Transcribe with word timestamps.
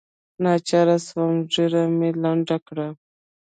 ناچاره 0.43 0.97
سوم 1.07 1.33
ږيره 1.51 1.83
مې 1.97 2.09
لنډه 2.23 2.57
کړه. 2.67 2.87